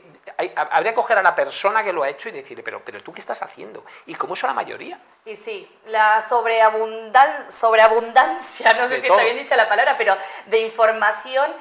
habría 0.55 0.91
que 0.91 0.95
coger 0.95 1.17
a 1.17 1.23
la 1.23 1.35
persona 1.35 1.83
que 1.83 1.93
lo 1.93 2.03
ha 2.03 2.09
hecho 2.09 2.29
y 2.29 2.31
decirle, 2.31 2.63
pero, 2.63 2.81
pero 2.83 3.01
tú 3.03 3.11
qué 3.11 3.19
estás 3.19 3.41
haciendo? 3.41 3.83
¿Y 4.05 4.15
cómo 4.15 4.33
es 4.33 4.43
la 4.43 4.53
mayoría? 4.53 4.99
Y 5.25 5.35
sí, 5.35 5.69
la 5.87 6.21
sobreabundan, 6.21 7.51
sobreabundancia, 7.51 8.73
no 8.73 8.87
sé 8.87 9.01
si 9.01 9.07
está 9.07 9.21
bien 9.21 9.37
dicha 9.37 9.55
la 9.55 9.67
palabra, 9.67 9.95
pero 9.97 10.15
de 10.45 10.59
información 10.59 11.53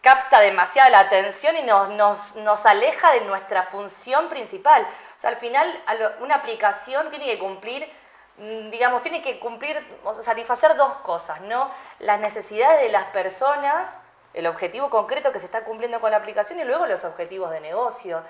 capta 0.00 0.40
demasiada 0.40 0.90
la 0.90 1.00
atención 1.00 1.56
y 1.56 1.62
nos, 1.62 1.90
nos, 1.90 2.36
nos, 2.36 2.64
aleja 2.66 3.12
de 3.12 3.22
nuestra 3.22 3.64
función 3.64 4.28
principal. 4.28 4.82
O 5.16 5.20
sea, 5.20 5.30
al 5.30 5.36
final 5.36 5.82
una 6.20 6.36
aplicación 6.36 7.10
tiene 7.10 7.26
que 7.26 7.38
cumplir, 7.38 7.90
mm, 8.38 8.70
digamos, 8.70 9.02
tiene 9.02 9.22
que 9.22 9.38
cumplir, 9.38 9.78
o 10.04 10.22
satisfacer 10.22 10.74
dos 10.76 10.96
cosas, 10.98 11.40
¿no? 11.42 11.70
Las 11.98 12.20
necesidades 12.20 12.80
de 12.80 12.88
las 12.88 13.04
personas, 13.06 14.00
el 14.34 14.46
objetivo 14.46 14.90
concreto 14.90 15.32
que 15.32 15.38
se 15.38 15.46
está 15.46 15.64
cumpliendo 15.64 16.00
con 16.00 16.10
la 16.10 16.18
aplicación 16.18 16.60
y 16.60 16.64
luego 16.64 16.86
los 16.86 17.04
objetivos 17.04 17.50
de 17.50 17.60
negocio. 17.60 18.22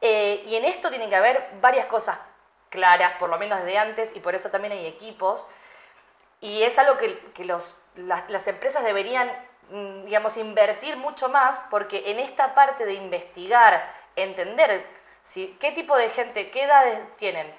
Eh, 0.00 0.42
y 0.46 0.56
en 0.56 0.64
esto 0.64 0.90
tienen 0.90 1.08
que 1.10 1.16
haber 1.16 1.50
varias 1.60 1.86
cosas 1.86 2.18
claras, 2.68 3.12
por 3.18 3.30
lo 3.30 3.38
menos 3.38 3.64
de 3.64 3.78
antes, 3.78 4.14
y 4.14 4.20
por 4.20 4.34
eso 4.34 4.50
también 4.50 4.72
hay 4.72 4.86
equipos. 4.86 5.46
Y 6.40 6.62
es 6.62 6.78
algo 6.78 6.96
que, 6.98 7.44
los, 7.44 7.76
las, 7.96 8.46
empresas 8.46 8.84
deberían 8.84 9.30
Mm, 9.70 10.04
digamos, 10.04 10.36
invertir 10.36 10.96
mucho 10.96 11.28
más, 11.28 11.60
porque 11.70 12.10
en 12.10 12.20
esta 12.20 12.54
parte 12.54 12.84
de 12.84 12.94
investigar, 12.94 13.92
entender 14.14 14.86
qué 15.34 15.72
tipo 15.72 15.96
de 15.96 16.08
gente, 16.10 16.50
qué 16.50 16.62
edades 16.64 17.00
tienen, 17.16 17.52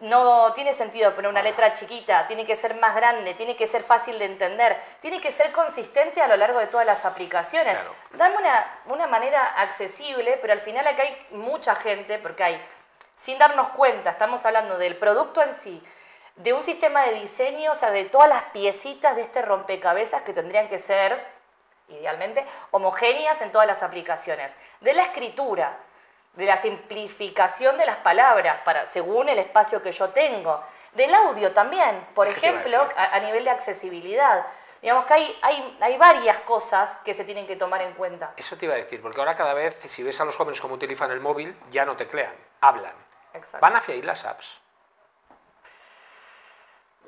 no 0.00 0.52
tiene 0.52 0.72
sentido 0.72 1.14
poner 1.14 1.30
una 1.30 1.42
letra 1.42 1.72
chiquita, 1.72 2.26
tiene 2.26 2.44
que 2.44 2.56
ser 2.56 2.74
más 2.74 2.94
grande, 2.94 3.34
tiene 3.34 3.56
que 3.56 3.66
ser 3.66 3.84
fácil 3.84 4.18
de 4.18 4.24
entender, 4.24 4.76
tiene 5.00 5.20
que 5.20 5.30
ser 5.30 5.52
consistente 5.52 6.20
a 6.20 6.28
lo 6.28 6.36
largo 6.36 6.58
de 6.58 6.66
todas 6.66 6.86
las 6.86 7.04
aplicaciones. 7.04 7.76
Dame 8.12 8.36
una, 8.36 8.80
una 8.86 9.06
manera 9.06 9.54
accesible, 9.60 10.38
pero 10.40 10.52
al 10.52 10.60
final 10.60 10.86
acá 10.86 11.02
hay 11.02 11.26
mucha 11.30 11.74
gente, 11.76 12.18
porque 12.18 12.42
hay, 12.42 12.66
sin 13.16 13.38
darnos 13.38 13.68
cuenta, 13.68 14.10
estamos 14.10 14.44
hablando 14.44 14.78
del 14.78 14.96
producto 14.96 15.42
en 15.42 15.54
sí, 15.54 15.82
de 16.36 16.52
un 16.52 16.64
sistema 16.64 17.02
de 17.02 17.20
diseño, 17.20 17.72
o 17.72 17.74
sea, 17.74 17.90
de 17.90 18.04
todas 18.04 18.28
las 18.28 18.44
piecitas 18.44 19.14
de 19.14 19.22
este 19.22 19.42
rompecabezas 19.42 20.22
que 20.22 20.32
tendrían 20.32 20.68
que 20.68 20.78
ser, 20.78 21.22
idealmente, 21.88 22.44
homogéneas 22.70 23.40
en 23.42 23.52
todas 23.52 23.66
las 23.66 23.82
aplicaciones. 23.82 24.56
De 24.80 24.94
la 24.94 25.02
escritura, 25.04 25.76
de 26.34 26.46
la 26.46 26.56
simplificación 26.56 27.76
de 27.76 27.86
las 27.86 27.96
palabras 27.98 28.58
para, 28.64 28.86
según 28.86 29.28
el 29.28 29.38
espacio 29.38 29.82
que 29.82 29.92
yo 29.92 30.10
tengo. 30.10 30.62
Del 30.92 31.14
audio 31.14 31.52
también, 31.52 32.06
por 32.14 32.26
ejemplo, 32.26 32.86
a, 32.96 33.18
nivel 33.20 33.44
de 33.44 33.50
accesibilidad. 33.50 34.46
Digamos 34.82 35.04
que 35.06 35.14
hay, 35.14 35.38
hay, 35.40 35.78
hay, 35.80 35.96
varias 35.96 36.38
cosas 36.40 36.98
que 36.98 37.14
se 37.14 37.24
tienen 37.24 37.46
que 37.46 37.56
tomar 37.56 37.80
en 37.82 37.94
cuenta. 37.94 38.34
Eso 38.36 38.56
te 38.56 38.66
iba 38.66 38.74
a 38.74 38.78
decir, 38.78 39.00
porque 39.00 39.20
ahora 39.20 39.36
cada 39.36 39.54
vez, 39.54 39.74
si 39.86 40.02
ves 40.02 40.20
a 40.20 40.24
los 40.24 40.36
jóvenes 40.36 40.60
cómo 40.60 40.74
utilizan 40.74 41.10
el 41.10 41.20
móvil, 41.20 41.56
ya 41.70 41.84
no 41.84 41.96
teclean, 41.96 42.34
hablan. 42.60 42.94
Van 43.60 43.76
hacia 43.76 43.94
ahí 43.94 44.02
las 44.02 44.24
apps. 44.24 44.58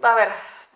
A 0.02 0.14
ver, 0.14 0.30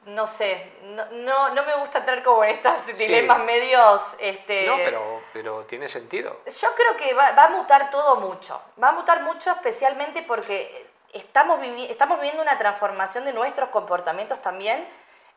no 0.07 0.27
sé, 0.27 0.73
no, 0.83 1.51
no, 1.51 1.63
me 1.65 1.75
gusta 1.77 1.99
entrar 1.99 2.23
como 2.23 2.45
en 2.45 2.51
estos 2.51 2.87
dilemas 2.97 3.41
medios... 3.41 4.17
Este, 4.19 4.67
no, 4.67 4.77
pero, 4.77 5.23
pero 5.33 5.65
tiene 5.65 5.89
sentido. 5.89 6.41
Yo 6.47 6.75
creo 6.75 6.97
que 6.97 7.15
va, 7.15 7.29
a 7.29 7.49
mutar 7.49 7.91
todo 7.91 8.17
mucho. 8.17 8.61
Va 8.83 8.89
a 8.89 8.93
mutar 8.93 9.23
mucho 9.23 9.51
especialmente 9.53 10.23
porque 10.23 10.87
estamos, 11.13 11.61
estamos 11.89 12.19
viviendo 12.19 12.43
una 12.43 12.57
transformación 12.57 13.25
de 13.25 13.33
nuestros 13.33 13.69
comportamientos 13.69 14.41
también. 14.41 14.87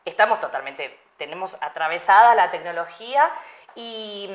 Estamos 0.04 0.40
totalmente, 0.40 0.98
tenemos 1.16 1.56
atravesada 1.60 2.34
la 2.34 2.50
tecnología 2.50 3.30
y, 3.74 4.30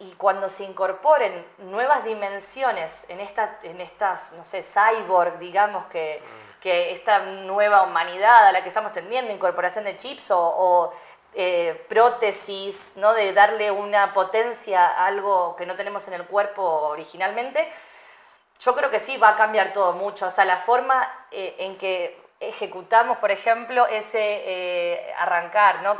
y 0.00 0.12
cuando 0.12 0.48
se 0.48 0.64
incorporen 0.64 1.46
nuevas 1.58 2.04
dimensiones 2.04 3.06
en, 3.08 3.20
esta, 3.20 3.60
en 3.62 3.80
estas, 3.80 4.32
no 4.32 4.44
sé, 4.44 4.62
cyborg, 4.62 5.38
digamos 5.38 5.86
que... 5.86 6.20
Mm 6.22 6.47
que 6.60 6.92
esta 6.92 7.20
nueva 7.20 7.82
humanidad 7.82 8.46
a 8.46 8.52
la 8.52 8.62
que 8.62 8.68
estamos 8.68 8.92
tendiendo, 8.92 9.32
incorporación 9.32 9.84
de 9.84 9.96
chips 9.96 10.30
o, 10.30 10.92
eh, 11.34 11.84
prótesis, 11.88 12.94
¿no? 12.96 13.12
de 13.12 13.32
darle 13.32 13.70
una 13.70 14.12
potencia 14.12 14.86
a 14.86 15.06
algo 15.06 15.54
que 15.56 15.66
no 15.66 15.76
tenemos 15.76 16.08
en 16.08 16.14
el 16.14 16.24
cuerpo 16.24 16.62
originalmente, 16.62 17.70
yo 18.58 18.74
creo 18.74 18.90
que 18.90 18.98
sí 18.98 19.16
va 19.18 19.30
a 19.30 19.36
cambiar 19.36 19.72
todo 19.72 19.92
mucho. 19.92 20.26
O 20.26 20.30
sea, 20.30 20.44
la 20.44 20.56
forma 20.56 21.26
eh, 21.30 21.54
en 21.58 21.76
que 21.78 22.20
ejecutamos, 22.40 23.18
por 23.18 23.30
ejemplo, 23.30 23.86
ese 23.86 24.18
eh, 24.20 25.14
arrancar, 25.18 25.82
¿no? 25.82 25.96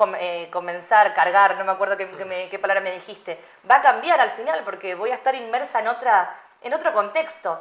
comenzar, 0.50 1.12
cargar, 1.14 1.56
no 1.56 1.64
me 1.64 1.72
acuerdo 1.72 1.96
qué, 1.96 2.48
qué, 2.50 2.58
palabra 2.58 2.80
me 2.80 2.92
dijiste, 2.92 3.38
va 3.68 3.76
a 3.76 3.82
cambiar 3.82 4.20
al 4.20 4.30
final 4.30 4.62
porque 4.64 4.94
voy 4.94 5.10
a 5.10 5.14
estar 5.14 5.34
inmersa 5.34 5.80
en, 5.80 5.88
otra, 5.88 6.34
en 6.62 6.74
otro 6.74 6.92
contexto. 6.92 7.60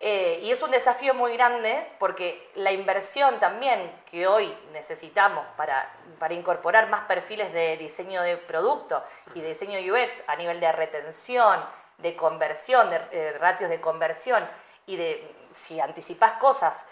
Eh, 0.00 0.40
y 0.42 0.50
es 0.50 0.60
un 0.62 0.70
desafío 0.70 1.14
muy 1.14 1.34
grande 1.34 1.86
porque 1.98 2.50
la 2.56 2.72
inversión 2.72 3.38
también 3.38 3.90
que 4.10 4.26
hoy 4.26 4.54
necesitamos 4.72 5.48
para, 5.56 5.90
para 6.18 6.34
incorporar 6.34 6.88
más 6.88 7.04
perfiles 7.06 7.52
de 7.52 7.76
diseño 7.76 8.22
de 8.22 8.36
producto 8.36 9.02
y 9.34 9.40
diseño 9.40 9.78
UX 9.80 10.22
a 10.26 10.36
nivel 10.36 10.60
de 10.60 10.72
retención, 10.72 11.64
de 11.98 12.16
conversión, 12.16 12.90
de 12.90 13.00
eh, 13.12 13.38
ratios 13.38 13.70
de 13.70 13.80
conversión 13.80 14.46
y 14.86 14.96
de, 14.96 15.34
si 15.54 15.80
anticipas 15.80 16.32
cosas, 16.32 16.86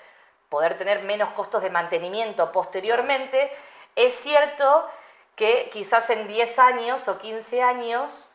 poder 0.49 0.77
tener 0.77 1.03
menos 1.03 1.31
costos 1.33 1.63
de 1.63 1.71
mantenimiento 1.71 2.53
posteriormente, 2.53 3.51
es 3.97 4.15
cierto 4.15 4.89
que 5.35 5.71
quizás 5.73 6.09
en 6.11 6.27
10 6.27 6.59
años 6.59 7.09
o 7.09 7.19
15 7.19 7.63
años 7.63 8.29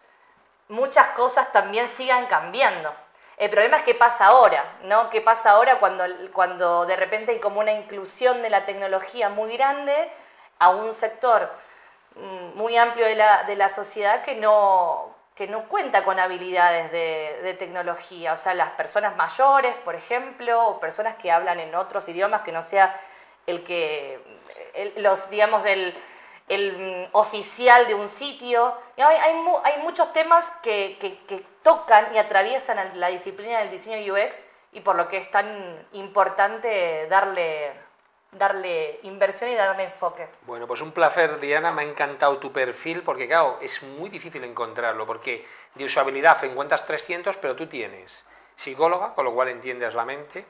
muchas 0.68 1.10
cosas 1.10 1.52
también 1.52 1.88
sigan 1.88 2.26
cambiando. 2.28 2.94
El 3.38 3.52
problema 3.52 3.78
es 3.78 3.84
qué 3.84 3.94
pasa 3.94 4.26
ahora, 4.26 4.78
¿no? 4.84 5.12
¿Qué 5.12 5.22
pasa 5.22 5.52
ahora 5.52 5.80
cuando, 5.80 6.04
cuando 6.34 6.88
de 6.88 6.96
repente 6.96 7.32
hay 7.32 7.40
como 7.40 7.60
una 7.60 7.72
inclusión 7.72 8.42
de 8.42 8.50
la 8.50 8.66
tecnología 8.66 9.30
muy 9.30 9.56
grande 9.56 9.94
a 10.58 10.70
un 10.70 10.92
sector 10.94 11.52
mm, 12.16 12.58
muy 12.58 12.76
amplio 12.78 13.06
de 13.06 13.16
la, 13.16 13.44
de 13.44 13.56
la 13.56 13.70
sociedad 13.70 14.24
que 14.24 14.36
no, 14.36 15.16
que 15.38 15.48
no 15.48 15.68
cuenta 15.68 16.04
con 16.04 16.20
habilidades 16.20 16.92
de, 16.92 17.56
tecnología? 17.60 18.34
O 18.34 18.38
sea, 18.38 18.56
las 18.56 18.72
personas 18.72 19.16
mayores, 19.16 19.76
por 19.86 19.94
ejemplo, 19.94 20.68
o 20.68 20.80
personas 20.80 21.16
que 21.16 21.32
hablan 21.32 21.60
en 21.60 21.76
otros 21.76 22.10
idiomas 22.10 22.42
que 22.42 22.52
no 22.52 22.64
sea 22.64 23.00
el 23.46 23.64
que, 23.64 24.20
los, 24.98 25.30
digamos, 25.30 25.64
el 25.66 25.96
el 26.48 26.78
mm, 26.78 27.10
oficial 27.14 27.88
de 27.88 27.94
un 27.94 28.10
sitio. 28.10 28.74
Hay, 28.98 29.78
muchos 29.82 30.12
temas 30.14 30.52
que, 30.64 30.98
tocan 31.62 32.16
y 32.16 32.18
atraviesan 32.18 33.00
la 33.00 33.10
disciplina 33.10 33.60
del 33.60 33.72
diseño 33.72 34.14
UX 34.14 34.46
y 34.72 34.80
por 34.80 34.96
lo 34.96 35.08
que 35.08 35.18
es 35.18 35.30
tan 35.32 35.86
importante 35.94 37.08
darle, 37.10 37.74
darle 38.32 39.00
inversión 39.04 39.50
y 39.50 39.56
darle 39.56 39.86
enfoque. 39.86 40.28
Bueno, 40.44 40.66
pues 40.66 40.82
un 40.82 40.92
placer, 40.92 41.40
Diana. 41.40 41.72
Me 41.72 41.82
ha 41.82 41.86
encantado 41.86 42.38
tu 42.38 42.52
perfil 42.52 43.02
porque, 43.04 43.28
claro, 43.28 43.58
es 43.62 43.84
muy 43.84 44.10
difícil 44.10 44.44
encontrarlo 44.44 45.06
porque 45.06 45.46
de 45.76 45.86
usabilidad 45.86 46.44
encuentras 46.46 46.86
300, 46.86 47.36
pero 47.38 47.56
tú 47.56 47.68
tienes 47.68 48.24
psicóloga, 48.56 49.14
con 49.14 49.26
lo 49.26 49.34
cual 49.34 49.50
entiendes 49.50 49.94
la 49.94 50.06
mente, 50.06 50.46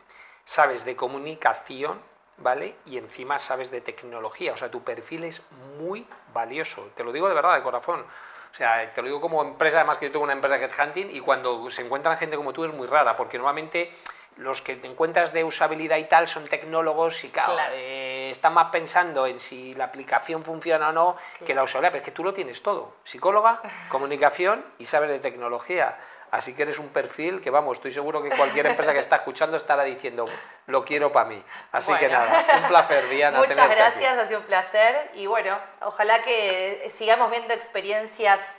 sabes 0.45 0.85
de 0.85 0.95
comunicación, 0.95 2.01
¿vale? 2.37 2.75
Y 2.85 2.97
encima 2.97 3.39
sabes 3.39 3.71
de 3.71 3.81
tecnología, 3.81 4.53
o 4.53 4.57
sea, 4.57 4.69
tu 4.69 4.83
perfil 4.83 5.23
es 5.23 5.41
muy 5.79 6.05
valioso, 6.33 6.89
te 6.95 7.03
lo 7.03 7.11
digo 7.11 7.27
de 7.27 7.33
verdad, 7.33 7.55
de 7.55 7.63
corazón. 7.63 8.05
O 8.53 8.55
sea, 8.57 8.91
te 8.91 9.01
lo 9.01 9.07
digo 9.07 9.21
como 9.21 9.43
empresa, 9.43 9.77
además 9.77 9.97
que 9.97 10.07
yo 10.07 10.11
tengo 10.11 10.23
una 10.23 10.33
empresa 10.33 10.57
de 10.57 10.65
headhunting 10.65 11.15
y 11.15 11.19
cuando 11.19 11.69
se 11.69 11.83
encuentran 11.83 12.17
gente 12.17 12.37
como 12.37 12.53
tú 12.53 12.65
es 12.65 12.73
muy 12.73 12.87
rara, 12.87 13.15
porque 13.15 13.37
normalmente 13.37 13.93
los 14.37 14.61
que 14.61 14.75
te 14.75 14.87
encuentras 14.87 15.33
de 15.33 15.43
usabilidad 15.43 15.97
y 15.97 16.05
tal 16.05 16.27
son 16.27 16.47
tecnólogos 16.47 17.23
y 17.23 17.29
claro, 17.29 17.55
eh, 17.71 18.29
están 18.31 18.53
más 18.53 18.69
pensando 18.71 19.25
en 19.25 19.39
si 19.39 19.73
la 19.73 19.85
aplicación 19.85 20.43
funciona 20.43 20.89
o 20.89 20.91
no 20.91 21.17
que 21.45 21.53
la 21.53 21.63
usabilidad, 21.63 21.91
pero 21.91 22.01
es 22.01 22.05
que 22.05 22.11
tú 22.11 22.23
lo 22.23 22.33
tienes 22.33 22.61
todo, 22.61 22.95
psicóloga, 23.03 23.61
comunicación 23.89 24.63
y 24.77 24.85
sabes 24.85 25.09
de 25.09 25.19
tecnología. 25.19 25.97
Así 26.31 26.53
que 26.53 26.63
eres 26.63 26.77
un 26.77 26.89
perfil 26.89 27.41
que, 27.41 27.49
vamos, 27.49 27.77
estoy 27.77 27.91
seguro 27.91 28.21
que 28.21 28.29
cualquier 28.29 28.65
empresa 28.67 28.93
que 28.93 28.99
está 28.99 29.17
escuchando 29.17 29.55
estará 29.55 29.83
diciendo, 29.83 30.25
lo 30.65 30.83
quiero 30.83 31.11
para 31.11 31.29
mí. 31.29 31.41
Así 31.71 31.93
que 31.95 32.09
nada, 32.09 32.45
un 32.61 32.67
placer, 32.67 33.07
Diana. 33.09 33.39
Muchas 33.39 33.69
gracias, 33.69 34.17
ha 34.17 34.25
sido 34.25 34.41
un 34.41 34.45
placer. 34.45 35.11
Y 35.13 35.25
bueno, 35.25 35.57
ojalá 35.81 36.21
que 36.23 36.87
sigamos 36.89 37.31
viendo 37.31 37.53
experiencias 37.53 38.57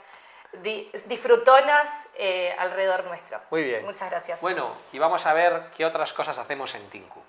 disfrutonas 1.05 1.87
eh, 2.15 2.55
alrededor 2.57 3.03
nuestro. 3.05 3.39
Muy 3.51 3.63
bien. 3.63 3.85
Muchas 3.85 4.09
gracias. 4.09 4.41
Bueno, 4.41 4.75
y 4.91 4.97
vamos 4.97 5.25
a 5.25 5.33
ver 5.33 5.65
qué 5.77 5.85
otras 5.85 6.11
cosas 6.13 6.37
hacemos 6.39 6.73
en 6.73 6.89
Tinku. 6.89 7.21